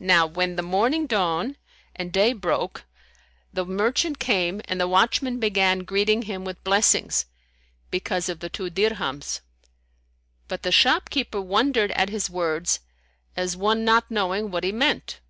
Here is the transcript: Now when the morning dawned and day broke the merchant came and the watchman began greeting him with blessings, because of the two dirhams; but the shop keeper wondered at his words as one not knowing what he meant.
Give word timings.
Now 0.00 0.26
when 0.26 0.56
the 0.56 0.60
morning 0.60 1.06
dawned 1.06 1.56
and 1.94 2.12
day 2.12 2.32
broke 2.32 2.84
the 3.52 3.64
merchant 3.64 4.18
came 4.18 4.60
and 4.64 4.80
the 4.80 4.88
watchman 4.88 5.38
began 5.38 5.84
greeting 5.84 6.22
him 6.22 6.44
with 6.44 6.64
blessings, 6.64 7.26
because 7.92 8.28
of 8.28 8.40
the 8.40 8.48
two 8.50 8.70
dirhams; 8.70 9.40
but 10.48 10.64
the 10.64 10.72
shop 10.72 11.10
keeper 11.10 11.40
wondered 11.40 11.92
at 11.92 12.08
his 12.08 12.28
words 12.28 12.80
as 13.36 13.56
one 13.56 13.84
not 13.84 14.10
knowing 14.10 14.50
what 14.50 14.64
he 14.64 14.72
meant. 14.72 15.20